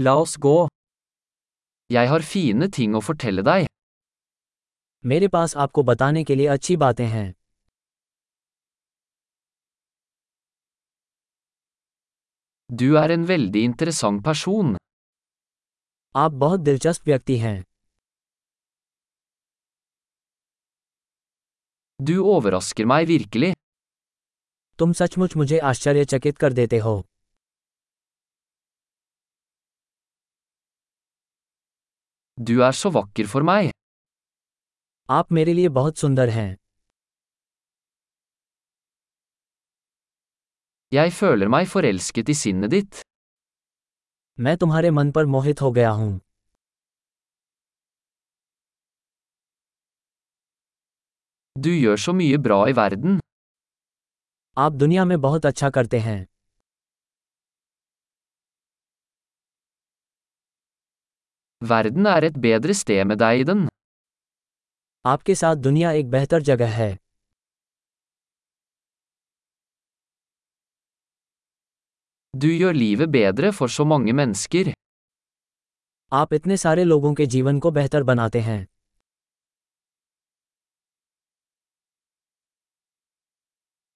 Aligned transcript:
La 0.00 0.12
oss 0.14 0.36
gå. 0.38 0.68
Jeg 1.90 2.08
har 2.08 2.22
fine 2.32 2.66
ting 2.76 2.92
å 2.94 3.00
fortelle 3.02 3.42
deg. 3.42 3.64
मेरे 5.04 5.28
पास 5.28 5.56
आपको 5.56 5.82
बताने 5.82 6.22
के 6.24 6.34
लिए 6.34 6.46
अच्छी 6.46 6.76
बातें 6.76 7.06
हैं 7.06 7.32
Du 12.70 12.86
er 13.02 13.10
en 13.16 13.26
veldig 13.32 13.64
interessant 13.70 14.22
person. 14.28 14.76
आप 16.16 16.32
बहुत 16.46 16.60
दिलचस्प 16.60 17.06
व्यक्ति 17.06 17.38
हैं 17.38 17.62
Du 22.00 22.20
overrasker 22.36 22.90
meg 22.94 23.06
virkelig. 23.06 23.54
तुम 24.78 24.92
सचमुच 24.92 25.36
मुझे 25.36 25.58
आश्चर्यचकित 25.58 26.38
कर 26.38 26.52
देते 26.52 26.78
हो 26.78 27.00
Du 32.46 32.60
er 32.62 32.72
så 32.72 32.90
vakker 32.94 33.26
for 33.26 33.42
meg. 33.42 33.70
आप 35.10 35.32
मेरे 35.32 35.52
लिए 35.54 35.68
बहुत 35.78 35.98
सुंदर 35.98 36.28
हैं 36.28 36.50
Jeg 40.92 41.12
føler 41.12 41.48
meg 41.54 41.66
forelsket 41.72 42.28
i 42.34 42.36
sinnet 42.42 42.70
ditt. 42.74 43.00
मैं 44.38 44.56
तुम्हारे 44.56 44.90
मन 44.90 45.10
पर 45.12 45.26
मोहित 45.34 45.60
हो 45.62 45.70
गया 45.78 45.90
हूँ 46.00 46.10
Du 51.56 51.70
gjør 51.74 51.96
så 52.06 52.12
mye 52.20 52.38
bra 52.48 52.60
i 52.72 52.74
verden. 52.82 53.20
आप 54.56 54.72
दुनिया 54.72 55.04
में 55.04 55.20
बहुत 55.20 55.46
अच्छा 55.46 55.70
करते 55.70 55.98
हैं 56.08 56.18
वर्दन 61.62 62.06
आर 62.06 62.24
एट 62.24 62.36
बेदर 62.38 62.72
स्टे 62.72 63.02
में 63.04 63.16
दाइदन 63.18 63.68
आपके 65.04 65.34
साथ 65.34 65.56
दुनिया 65.66 65.92
एक 65.92 66.10
बेहतर 66.10 66.42
जगह 66.48 66.74
है 66.74 66.96
Du 72.34 72.48
gjør 72.60 72.72
livet 72.78 73.10
bedre 73.14 73.50
for 73.58 73.68
så 73.76 73.84
mange 73.92 74.12
mennesker. 74.18 74.72
आप 76.12 76.32
इतने 76.34 76.56
सारे 76.56 76.84
लोगों 76.84 77.12
के 77.14 77.26
जीवन 77.26 77.58
को 77.60 77.70
बेहतर 77.70 78.02
बनाते 78.10 78.40
हैं 78.40 78.60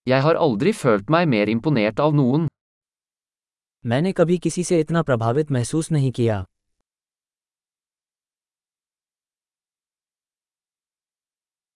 Jeg 0.06 0.22
har 0.22 0.34
aldri 0.46 0.72
følt 0.72 1.10
meg 1.16 1.28
mer 1.34 1.46
imponert 1.56 2.00
av 2.06 2.16
noen. 2.20 2.48
मैंने 3.84 4.12
कभी 4.12 4.38
किसी 4.38 4.64
से 4.64 4.80
इतना 4.80 5.02
प्रभावित 5.02 5.50
महसूस 5.50 5.90
नहीं 5.92 6.10
किया 6.12 6.44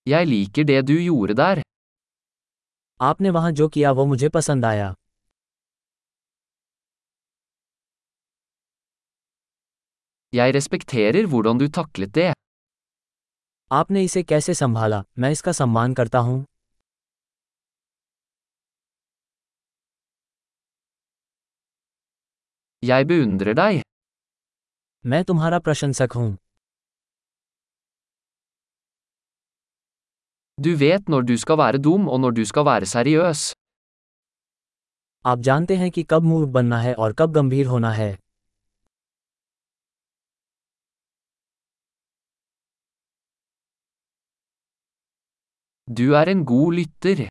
Jeg 0.07 0.27
liker 0.31 0.65
det 0.71 0.83
du 0.89 0.95
gjorde 1.05 1.35
der. 1.39 1.63
आपने 3.01 3.31
वहाँ 3.31 3.51
जो 3.61 3.69
किया 3.69 3.91
वो 3.93 4.05
मुझे 4.07 4.29
पसंद 4.37 4.65
आया 4.65 4.95
Jeg 10.33 10.55
respekterer 10.57 11.25
hvordan 11.33 11.59
du 11.63 11.69
taklet 11.79 12.13
det. 12.19 12.33
आपने 13.71 14.03
इसे 14.05 14.23
कैसे 14.23 14.55
संभाला 14.55 15.03
मैं 15.19 15.31
इसका 15.33 15.53
सम्मान 15.61 15.95
करता 16.01 16.19
हूँ 16.29 16.45
Jeg 22.83 23.07
beundrer 23.13 23.55
deg. 23.63 23.83
मैं 25.05 25.23
तुम्हारा 25.25 25.59
प्रशंसक 25.59 26.13
हूँ 26.17 26.37
Du 30.59 30.71
vet 30.81 31.09
når 31.13 31.25
du 31.29 31.35
skal 31.37 31.59
være 31.61 31.79
dum 31.85 32.09
og 32.09 32.21
når 32.21 32.31
du 32.37 32.45
skal 32.51 32.65
være 32.65 32.87
seriøs. 32.87 33.41
आप 35.27 35.39
जानते 35.49 35.77
हैं 35.77 35.91
कि 35.91 36.03
कब 36.11 36.23
मूर्ख 36.23 36.49
बनना 36.53 36.79
है 36.81 36.95
और 36.95 37.13
कब 37.19 37.33
गंभीर 37.33 37.67
होना 37.67 37.91
है 37.93 38.17
Du 45.89 46.07
er 46.21 46.25
en 46.35 46.45
god 46.53 46.79
lytter. 46.79 47.29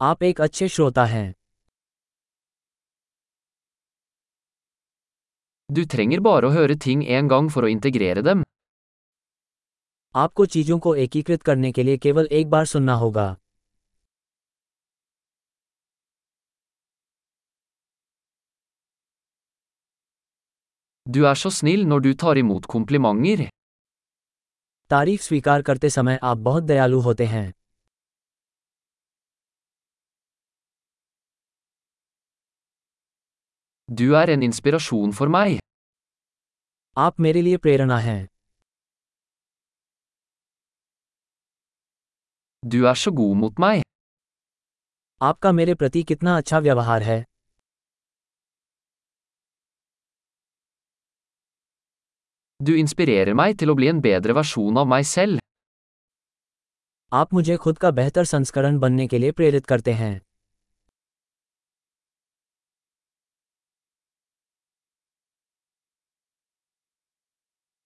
आप 0.00 0.22
एक 0.22 0.40
अच्छे 0.40 0.68
श्रोता 0.68 1.04
हैं 1.14 1.26
Du 5.78 5.82
trenger 5.96 6.22
bare 6.28 6.46
å 6.46 6.54
høre 6.58 6.78
ting 6.86 7.04
en 7.18 7.34
gang 7.34 7.50
for 7.56 7.66
å 7.66 7.74
integrere 7.74 8.22
dem. 8.30 8.49
आपको 10.14 10.46
चीज़ों 10.46 10.78
को 10.78 10.94
एकीकृत 10.94 11.42
करने 11.42 11.72
के 11.72 11.82
लिए 11.82 11.98
केवल 11.98 12.26
एक 12.26 12.50
बार 12.50 12.64
सुनना 12.64 12.94
होगा 12.94 13.36
Du 21.06 21.22
er 21.24 21.34
så 21.34 21.50
snill 21.50 21.86
når 21.86 22.00
du 22.00 22.14
tar 22.22 22.34
imot 22.42 22.66
komplimenter. 22.76 23.48
तारीफ़ 24.90 25.22
स्वीकार 25.22 25.62
करते 25.62 25.90
समय 25.90 26.18
आप 26.22 26.38
बहुत 26.38 26.62
दयालु 26.62 27.00
होते 27.00 27.26
हैं 27.26 27.52
Du 33.88 34.10
er 34.14 34.26
en 34.36 34.42
inspirasjon 34.48 35.12
for 35.12 35.28
meg. 35.28 35.58
आप 36.96 37.20
मेरे 37.20 37.42
लिए 37.42 37.56
प्रेरणा 37.56 37.98
हैं 37.98 38.28
Du 42.62 42.84
er 42.84 42.94
så 42.94 43.10
god 43.10 43.36
mot 43.40 43.60
meg. 43.62 43.82
आपका 45.22 45.52
मेरे 45.52 45.74
प्रति 45.74 46.02
कितना 46.08 46.36
अच्छा 46.36 46.58
व्यवहार 46.58 47.02
है 47.02 47.24
Du 52.60 52.72
inspirerer 52.82 53.34
meg 53.40 53.56
til 53.62 53.72
å 53.72 53.76
bli 53.78 53.88
en 53.92 54.02
bedre 54.06 54.36
versjon 54.40 54.80
av 54.82 54.90
meg 54.92 55.06
selv. 55.12 55.40
आप 57.12 57.32
मुझे 57.34 57.56
खुद 57.64 57.78
का 57.78 57.90
बेहतर 58.00 58.24
संस्करण 58.34 58.78
बनने 58.78 59.06
के 59.08 59.18
लिए 59.18 59.32
प्रेरित 59.40 59.66
करते 59.66 59.92
हैं 60.02 60.12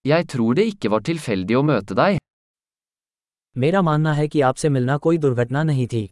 Jeg 0.05 0.29
tror 0.29 0.55
det 0.55 0.67
ikke 0.75 0.91
var 0.91 1.06
tilfeldig 1.12 1.56
å 1.62 1.62
møte 1.73 1.95
deg. 2.03 2.19
मेरा 3.57 3.83
मानना 3.83 4.13
है 4.13 4.27
कि 4.29 4.41
आपसे 4.41 4.69
मिलना 4.69 4.97
कोई 4.97 5.19
दुर्घटना 5.19 5.63
नहीं 5.63 5.87
थी 5.87 6.07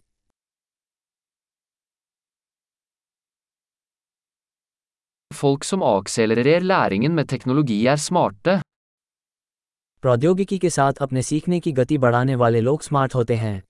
Folk 5.31 5.65
som 5.65 5.83
akselererer 5.87 6.61
læringen 6.63 7.15
med 7.15 7.29
teknologi 7.33 7.79
er 7.87 7.97
smarte. 8.05 8.61
प्रौद्योगिकी 10.03 10.59
के 10.59 10.71
साथ 10.71 11.03
अपने 11.03 11.23
सीखने 11.23 11.61
की 11.61 11.73
गति 11.73 11.99
बढ़ाने 11.99 12.35
वाले 12.35 12.61
लोग 12.61 12.83
स्मार्ट 12.83 13.15
होते 13.15 13.37
हैं 13.37 13.63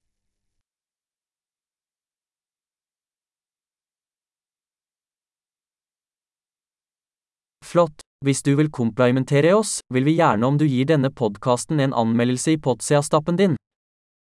Flott. 7.63 8.12
Hvis 8.23 8.45
du 8.47 8.53
vil 8.55 8.69
komplimentere 8.71 9.51
oss, 9.59 9.81
vil 9.91 10.05
vi 10.07 10.13
gjerne 10.21 10.47
om 10.47 10.55
du 10.55 10.63
gir 10.63 10.87
denne 10.87 11.09
podkasten 11.11 11.81
en 11.83 11.95
anmeldelse 11.99 12.53
i 12.55 12.61
Potsia-stappen 12.63 13.35
din. 13.41 13.57